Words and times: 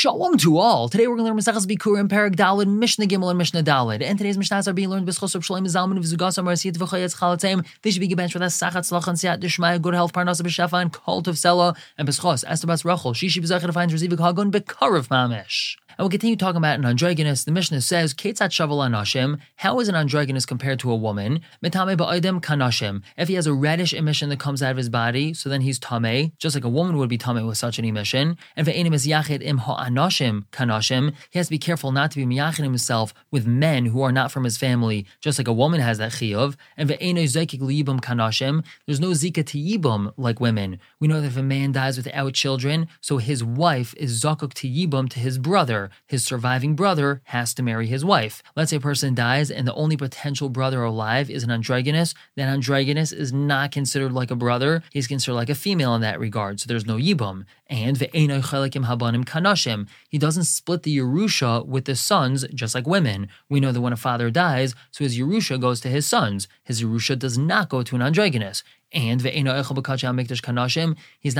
Shalom 0.00 0.38
to 0.38 0.56
all. 0.56 0.88
Today 0.88 1.06
we're 1.08 1.16
going 1.16 1.26
to 1.26 1.34
learn 1.34 1.38
Maseches 1.38 1.66
Bikkurim, 1.66 2.08
Perek 2.08 2.34
Dalid, 2.34 2.68
Mishnah 2.68 3.04
Gimel, 3.04 3.28
and 3.28 3.36
Mishnah 3.36 3.62
Dalid. 3.62 4.02
And 4.02 4.16
today's 4.16 4.38
Mishnahs 4.38 4.66
are 4.66 4.72
being 4.72 4.88
learned 4.88 5.06
B'schos 5.06 5.34
of 5.34 5.44
Shalom 5.44 5.66
Zalman 5.66 5.98
V'zugas 5.98 6.38
Amar 6.38 6.54
Siyat 6.54 6.78
V'chayetz 6.78 7.18
Chalatzim. 7.18 7.66
They 7.82 7.90
should 7.90 8.00
be 8.00 8.06
given 8.06 8.26
for 8.30 8.38
that 8.38 8.48
Sachat 8.48 8.76
Tzlachan 8.76 9.16
Siyat 9.16 9.42
Dishmaya, 9.42 9.78
good 9.78 9.92
health, 9.92 10.14
Parnasa 10.14 10.40
B'shafa, 10.40 10.80
and 10.80 10.90
Cult 10.90 11.28
of 11.28 11.34
Sela, 11.34 11.76
and 11.98 12.08
B'schos, 12.08 12.46
Estabas 12.46 12.82
Rachel, 12.82 13.12
Shishi 13.12 13.42
B'zachet 13.42 13.74
finds 13.74 13.92
Rezivik 13.92 14.16
Hagun, 14.16 14.50
B'karav 14.50 15.08
Mamish. 15.08 15.76
And 16.00 16.04
we'll 16.04 16.12
continue 16.12 16.34
talking 16.34 16.56
about 16.56 16.78
an 16.78 16.86
androgynous. 16.86 17.44
The 17.44 17.52
Mishnah 17.52 17.82
says, 17.82 18.14
Ketzat 18.14 18.48
Shaval 18.48 18.88
Anashim, 18.88 19.38
how 19.56 19.80
is 19.80 19.88
an 19.90 19.94
androgynous 19.94 20.46
compared 20.46 20.78
to 20.78 20.90
a 20.90 20.96
woman? 20.96 21.42
Metame 21.62 21.94
Ba'idem 21.94 22.40
Kanashim. 22.40 23.02
If 23.18 23.28
he 23.28 23.34
has 23.34 23.46
a 23.46 23.52
reddish 23.52 23.92
emission 23.92 24.30
that 24.30 24.40
comes 24.40 24.62
out 24.62 24.70
of 24.70 24.78
his 24.78 24.88
body, 24.88 25.34
so 25.34 25.50
then 25.50 25.60
he's 25.60 25.78
Tame, 25.78 26.32
just 26.38 26.56
like 26.56 26.64
a 26.64 26.70
woman 26.70 26.96
would 26.96 27.10
be 27.10 27.18
Tame 27.18 27.46
with 27.46 27.58
such 27.58 27.78
an 27.78 27.84
emission. 27.84 28.38
And 28.56 28.66
Ve'enim 28.66 28.94
is 28.94 29.06
Yachid 29.06 29.42
Im 29.42 29.58
Ha'anashim 29.58 30.46
Kanashim. 30.52 31.12
He 31.28 31.38
has 31.38 31.48
to 31.48 31.50
be 31.50 31.58
careful 31.58 31.92
not 31.92 32.10
to 32.12 32.16
be 32.16 32.24
Miyachid 32.24 32.62
himself 32.62 33.12
with 33.30 33.46
men 33.46 33.84
who 33.84 34.00
are 34.00 34.10
not 34.10 34.32
from 34.32 34.44
his 34.44 34.56
family, 34.56 35.04
just 35.20 35.36
like 35.36 35.48
a 35.48 35.52
woman 35.52 35.80
has 35.80 35.98
that 35.98 36.12
Chiyuv. 36.12 36.56
And 36.78 36.88
Ve'eno 36.88 37.24
Zekik 37.24 37.60
Liyibum 37.60 38.00
Kanashim. 38.00 38.64
There's 38.86 39.00
no 39.00 39.10
Zika 39.10 39.44
to 39.44 39.58
Yibum 39.58 40.14
like 40.16 40.40
women. 40.40 40.78
We 40.98 41.08
know 41.08 41.20
that 41.20 41.26
if 41.26 41.36
a 41.36 41.42
man 41.42 41.72
dies 41.72 41.98
without 41.98 42.32
children, 42.32 42.88
so 43.02 43.18
his 43.18 43.44
wife 43.44 43.92
is 43.98 44.24
Zakuk 44.24 44.54
to 44.54 44.66
Yibum 44.66 45.10
to 45.10 45.20
his 45.20 45.36
brother 45.36 45.89
his 46.06 46.24
surviving 46.24 46.74
brother 46.74 47.20
has 47.24 47.54
to 47.54 47.62
marry 47.62 47.86
his 47.86 48.04
wife. 48.04 48.42
Let's 48.56 48.70
say 48.70 48.76
a 48.76 48.80
person 48.80 49.14
dies 49.14 49.50
and 49.50 49.66
the 49.66 49.74
only 49.74 49.96
potential 49.96 50.48
brother 50.48 50.82
alive 50.82 51.30
is 51.30 51.42
an 51.42 51.50
androgynous, 51.50 52.14
then 52.36 52.48
androgynous 52.48 53.12
is 53.12 53.32
not 53.32 53.72
considered 53.72 54.12
like 54.12 54.30
a 54.30 54.36
brother, 54.36 54.82
he's 54.92 55.06
considered 55.06 55.36
like 55.36 55.50
a 55.50 55.54
female 55.54 55.94
in 55.94 56.00
that 56.02 56.20
regard, 56.20 56.60
so 56.60 56.66
there's 56.66 56.86
no 56.86 56.96
yibum. 56.96 57.44
And 57.68 57.96
habanim 57.96 59.24
kanashim, 59.24 59.88
he 60.08 60.18
doesn't 60.18 60.44
split 60.44 60.82
the 60.82 60.96
Yerusha 60.96 61.64
with 61.66 61.84
the 61.84 61.96
sons 61.96 62.44
just 62.54 62.74
like 62.74 62.86
women. 62.86 63.28
We 63.48 63.60
know 63.60 63.72
that 63.72 63.80
when 63.80 63.92
a 63.92 63.96
father 63.96 64.30
dies, 64.30 64.74
so 64.90 65.04
his 65.04 65.18
Yerusha 65.18 65.60
goes 65.60 65.80
to 65.82 65.88
his 65.88 66.06
sons. 66.06 66.48
His 66.64 66.82
Yerusha 66.82 67.18
does 67.18 67.38
not 67.38 67.68
go 67.68 67.82
to 67.82 67.96
an 67.96 68.02
androgynous. 68.02 68.62
And 68.92 69.20
he's 69.20 69.44
not 69.44 69.54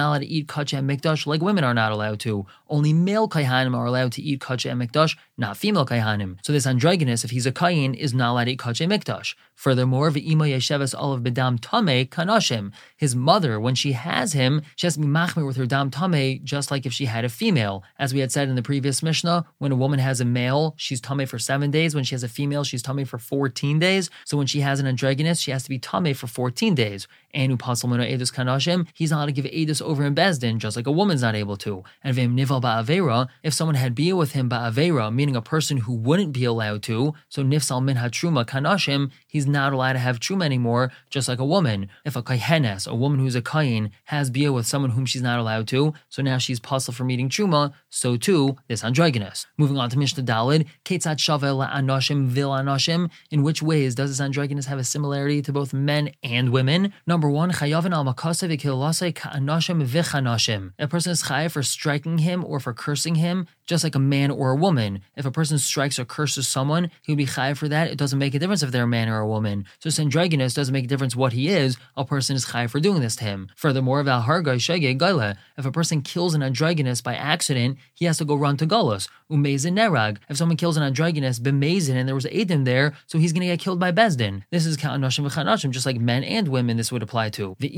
allowed 0.09 0.19
to 0.19 0.27
eat 0.27 0.47
kachem 0.47 0.87
mikdash 0.87 1.27
like 1.27 1.43
women 1.43 1.65
are 1.65 1.75
not 1.75 1.91
allowed 1.91 2.21
to. 2.21 2.47
Only 2.69 2.93
male 2.93 3.29
kaihanim 3.29 3.77
are 3.77 3.87
allowed 3.87 4.13
to 4.13 4.23
eat 4.23 4.41
kachem 4.41 4.87
mikdash, 4.87 5.17
not 5.37 5.57
female 5.57 5.85
kaihanim. 5.85 6.39
So 6.45 6.53
this 6.53 6.65
androgynous, 6.65 7.25
if 7.25 7.33
he's 7.33 7.47
a 7.47 7.53
kain, 7.53 7.95
is 7.95 8.15
not 8.15 8.31
allowed 8.33 8.45
to 8.45 8.53
eat 8.53 8.61
kachem 8.61 8.89
mikdash. 8.89 9.35
Furthermore, 9.57 10.11
ve'ima 10.11 10.49
yesheves 10.49 10.95
olav 10.97 11.23
bedam 11.23 11.61
tame 11.61 12.07
kanashim. 12.07 12.73
His 12.97 13.17
mother, 13.17 13.59
when 13.59 13.75
she 13.75 13.93
has 13.93 14.33
him, 14.33 14.63
she 14.77 14.87
has 14.87 14.95
to 14.95 15.01
be 15.01 15.07
machmir 15.07 15.45
with 15.45 15.57
her 15.57 15.67
dam 15.67 15.91
tame, 15.91 16.41
just 16.45 16.71
like 16.71 16.87
if 16.87 16.93
she 16.93 17.07
had 17.07 17.25
a 17.25 17.29
female. 17.29 17.83
As 17.99 18.15
we 18.15 18.21
had 18.21 18.31
said 18.31 18.49
in 18.49 18.55
the 18.55 18.63
previous 18.63 19.03
Mishnah, 19.03 19.45
when 19.59 19.73
a 19.73 19.77
woman 19.77 19.99
has 19.99 20.21
a 20.21 20.25
male, 20.25 20.75
she's 20.79 21.01
tame 21.01 21.27
for 21.27 21.39
seven 21.39 21.71
days. 21.71 21.97
When 21.97 22.05
she 22.05 22.15
has 22.15 22.23
a 22.23 22.29
female, 22.29 22.63
she's 22.63 22.83
tame 22.83 23.05
for 23.05 23.19
14 23.19 23.81
days. 23.81 24.09
So 24.25 24.37
when 24.39 24.47
she 24.47 24.61
has 24.61 24.79
an 24.79 24.87
androgynous, 24.87 25.41
she 25.41 25.51
has 25.51 25.65
to 25.65 25.69
be 25.69 25.79
tame 25.81 26.15
for 26.15 26.29
14 26.29 26.75
days 26.75 27.09
upasal 27.49 27.91
edus 27.91 28.33
kanashim, 28.33 28.87
he's 28.95 29.11
not 29.11 29.19
allowed 29.19 29.27
to 29.27 29.33
give 29.33 29.45
edus 29.47 29.83
over 29.83 30.05
in 30.05 30.15
bezdin, 30.15 30.59
just 30.59 30.77
like 30.77 30.87
a 30.87 30.91
woman's 30.91 31.23
not 31.23 31.35
able 31.35 31.57
to. 31.57 31.83
And 32.05 32.15
vim 32.15 32.37
nival 32.37 32.61
ba'avera, 32.63 33.29
if 33.43 33.55
someone 33.55 33.75
had 33.75 33.95
bia 33.95 34.15
with 34.17 34.33
him 34.33 34.51
ba'avera, 34.51 35.13
meaning 35.13 35.37
a 35.37 35.43
person 35.43 35.79
who 35.79 35.95
wouldn't 35.95 36.33
be 36.33 36.45
allowed 36.45 36.83
to, 36.85 37.15
so 37.29 37.43
nifsal 37.43 37.83
min 37.83 37.97
hatruma 37.97 38.45
kanashim, 38.45 39.11
he's 39.27 39.47
not 39.47 39.73
allowed 39.73 39.95
to 39.95 39.99
have 39.99 40.21
truma 40.21 40.45
anymore, 40.45 40.93
just 41.09 41.29
like 41.29 41.39
a 41.39 41.45
woman. 41.45 41.89
If 42.05 42.17
a 42.17 42.23
kaihenes, 42.23 42.87
a 42.87 42.95
woman 42.95 43.21
who's 43.21 43.35
a 43.35 43.43
kain, 43.43 43.91
has 44.05 44.31
bia 44.31 44.53
with 44.53 44.67
someone 44.67 44.91
whom 44.93 45.07
she's 45.07 45.23
not 45.23 45.39
allowed 45.39 45.69
to, 45.69 45.95
so 46.09 46.23
now 46.23 46.39
she's 46.39 46.61
puzzled 46.61 46.97
from 46.97 47.11
eating 47.11 47.29
truma, 47.29 47.73
so 47.89 48.17
too 48.17 48.57
this 48.69 48.85
androgynous. 48.85 49.47
Moving 49.57 49.79
on 49.79 49.91
to 49.91 49.99
Mishnah 49.99 50.25
Dalid, 50.25 50.67
ketzat 50.85 51.17
shavel 51.17 51.69
anoshim 51.69 52.27
vil 52.27 52.51
anoshim. 52.51 53.11
In 53.31 53.43
which 53.43 53.63
ways 53.63 53.95
does 53.95 54.11
this 54.11 54.21
androgynous 54.21 54.67
have 54.67 54.79
a 54.79 54.85
similarity 54.85 55.43
to 55.43 55.53
both 55.53 55.73
men 55.73 56.13
and 56.23 56.51
women? 56.51 56.93
Number 57.07 57.30
one, 57.31 57.53
chayavin 57.53 57.93
al 57.93 58.05
makasa 58.05 58.49
v'kilasei 58.49 59.15
ka'anoshim 59.15 59.87
v'chanashim. 59.87 60.73
A 60.79 60.89
person 60.89 61.13
is 61.13 61.23
chayav 61.25 61.53
for 61.53 61.63
striking 61.63 62.19
him 62.19 62.45
or 62.45 62.61
for 62.61 62.73
cursing 62.73 63.15
him, 63.15 63.47
just 63.67 63.85
like 63.85 63.95
a 63.95 64.01
man 64.01 64.31
or 64.31 64.51
a 64.51 64.57
woman. 64.57 65.01
If 65.17 65.25
a 65.25 65.31
person 65.31 65.59
strikes 65.59 65.99
or 65.99 66.05
curses 66.05 66.49
someone, 66.49 66.91
he 67.03 67.13
would 67.13 67.19
be 67.19 67.27
chayav 67.27 67.57
for 67.57 67.69
that. 67.69 67.89
It 67.91 67.99
doesn't 67.99 68.19
make 68.19 68.35
a 68.35 68.39
difference 68.39 68.63
if 68.63 68.73
they're 68.73 68.85
a 68.85 68.89
man 68.89 69.09
or 69.09 69.21
a 69.21 69.29
woman. 69.29 69.67
So 69.79 70.03
androgynous 70.03 70.55
doesn't 70.55 70.73
make 70.73 70.85
a 70.85 70.89
difference 70.89 71.15
what 71.15 71.33
he 71.33 71.49
is. 71.49 71.77
A 71.97 72.05
person 72.05 72.37
is 72.37 72.47
chayav 72.47 72.71
for 72.71 72.81
doing 72.81 73.01
this 73.01 73.17
to 73.17 73.25
him. 73.25 73.49
Furthermore, 73.57 74.01
if 74.01 75.67
a 75.67 75.73
person 75.73 76.03
kills 76.03 76.35
an 76.35 76.43
androgynous 76.43 77.01
by 77.01 77.15
accident, 77.15 77.79
he 77.95 78.07
has 78.07 78.19
to 78.19 78.25
go 78.25 78.35
run 78.35 78.57
to 78.57 78.67
Golos. 78.67 79.09
Umezin 79.31 79.75
nerag. 79.75 80.19
If 80.29 80.37
someone 80.37 80.57
kills 80.57 80.77
an 80.77 80.83
androgynous, 80.83 81.39
b'mezin, 81.39 81.95
and 81.95 82.09
there 82.09 82.15
was 82.15 82.25
Adim 82.25 82.65
there, 82.65 82.95
so 83.07 83.19
he's 83.19 83.33
going 83.33 83.43
to 83.43 83.47
get 83.47 83.61
killed 83.61 83.79
by 83.79 83.93
Bezdin. 83.93 84.43
This 84.51 84.67
is 84.67 84.77
ka'anoshim 84.77 85.29
v'chanashim, 85.29 85.71
just 85.71 85.87
like 85.87 86.01
men 86.01 86.25
and 86.25 86.49
women 86.49 86.77
this 86.77 86.91
would 86.91 87.03
apply 87.03 87.20
to. 87.29 87.57
The. 87.59 87.69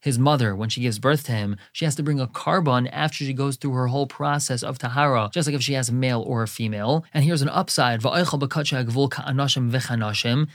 His 0.00 0.18
mother, 0.18 0.56
when 0.56 0.68
she 0.68 0.80
gives 0.80 0.98
birth 0.98 1.24
to 1.24 1.32
him, 1.32 1.56
she 1.72 1.84
has 1.84 1.94
to 1.96 2.02
bring 2.02 2.20
a 2.20 2.26
korban 2.26 2.88
after 2.92 3.24
she 3.24 3.32
goes 3.32 3.56
through 3.56 3.72
her 3.72 3.88
whole 3.88 4.06
process 4.06 4.62
of 4.62 4.78
tahara, 4.78 5.30
just 5.32 5.48
like 5.48 5.54
if 5.54 5.62
she 5.62 5.74
has 5.74 5.88
a 5.88 5.92
male 5.92 6.22
or 6.26 6.42
a 6.42 6.48
female. 6.48 7.04
And 7.12 7.24
here's 7.24 7.42
an 7.42 7.48
upside. 7.48 8.00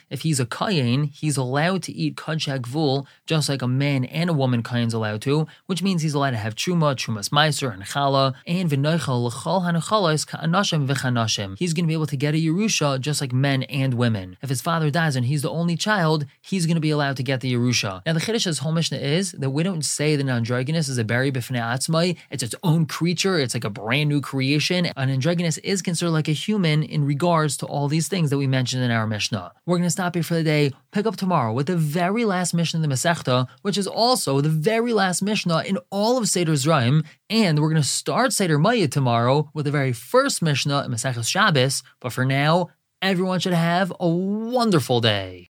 If 0.09 0.21
he's 0.21 0.39
a 0.39 0.45
kayin, 0.45 1.11
he's 1.13 1.37
allowed 1.37 1.83
to 1.83 1.91
eat 1.91 2.15
kachag 2.15 2.61
v'ul, 2.61 3.05
just 3.25 3.49
like 3.49 3.61
a 3.61 3.67
man 3.67 4.05
and 4.05 4.29
a 4.29 4.33
woman 4.33 4.63
kayin's 4.63 4.93
allowed 4.93 5.21
to, 5.23 5.47
which 5.65 5.83
means 5.83 6.01
he's 6.01 6.13
allowed 6.13 6.31
to 6.31 6.37
have 6.37 6.55
truma, 6.55 6.95
trumas 6.95 7.29
meiser, 7.29 7.73
and 7.73 7.83
chala, 7.83 8.35
and. 8.47 8.69
He's 11.59 11.73
going 11.73 11.85
to 11.85 11.87
be 11.87 11.93
able 11.93 12.05
to 12.07 12.17
get 12.17 12.33
a 12.33 12.37
Yerusha 12.37 12.99
just 12.99 13.21
like 13.21 13.33
men 13.33 13.63
and 13.63 13.93
women. 13.93 14.37
If 14.41 14.49
his 14.49 14.61
father 14.61 14.89
dies 14.89 15.15
and 15.15 15.25
he's 15.25 15.41
the 15.41 15.49
only 15.49 15.75
child, 15.75 15.98
he's 16.41 16.65
going 16.65 16.75
to 16.75 16.81
be 16.81 16.89
allowed 16.89 17.17
to 17.17 17.23
get 17.23 17.41
the 17.41 17.53
Yerusha. 17.53 18.01
Now 18.05 18.13
the 18.13 18.19
Chiddish's 18.19 18.59
whole 18.59 18.71
Mishnah 18.71 18.97
is 18.97 19.31
that 19.33 19.49
we 19.49 19.63
don't 19.63 19.83
say 19.83 20.15
that 20.15 20.23
an 20.23 20.29
androgynous 20.29 20.87
is 20.89 20.97
a 20.97 21.03
berry 21.03 21.31
b'fnei 21.31 21.59
atzmai. 21.59 22.17
It's 22.31 22.43
its 22.43 22.55
own 22.63 22.85
creature. 22.85 23.39
It's 23.39 23.53
like 23.53 23.63
a 23.63 23.69
brand 23.69 24.09
new 24.09 24.21
creation. 24.21 24.87
An 24.95 25.09
androgynous 25.09 25.57
is 25.59 25.81
considered 25.81 26.11
like 26.11 26.27
a 26.27 26.33
human 26.33 26.83
in 26.83 27.05
regards 27.05 27.57
to 27.57 27.65
all 27.65 27.87
these 27.87 28.07
things 28.07 28.29
that 28.29 28.37
we 28.37 28.47
mentioned 28.47 28.83
in 28.83 28.91
our 28.91 29.07
Mishnah. 29.07 29.51
We're 29.65 29.77
going 29.77 29.87
to 29.87 29.91
stop 29.91 30.15
here 30.15 30.23
for 30.23 30.35
the 30.35 30.43
day. 30.43 30.71
Pick 30.91 31.05
up 31.05 31.15
tomorrow 31.15 31.53
with 31.53 31.67
the 31.67 31.77
very 31.77 32.25
last 32.25 32.53
Mishnah 32.53 32.81
in 32.81 32.81
the 32.87 32.93
Masechta, 32.93 33.47
which 33.61 33.77
is 33.77 33.87
also 33.87 34.41
the 34.41 34.49
very 34.49 34.93
last 34.93 35.21
Mishnah 35.21 35.63
in 35.65 35.77
all 35.91 36.17
of 36.17 36.27
Seder 36.27 36.53
Zraim, 36.53 37.05
and 37.29 37.59
we're 37.59 37.69
going 37.69 37.81
to 37.81 37.87
start 37.87 38.33
Seder 38.33 38.57
Moed 38.57 38.91
tomorrow 38.91 39.49
with 39.53 39.65
the 39.65 39.71
very 39.71 39.93
first 39.93 40.41
Mishnah 40.41 40.83
in 40.83 40.91
Maseches 40.91 41.29
Shabbos. 41.29 41.83
But 41.99 42.13
for 42.13 42.25
now, 42.25 42.69
everyone 43.01 43.39
should 43.39 43.53
have 43.53 43.93
a 43.99 44.07
wonderful 44.07 44.99
day. 44.99 45.47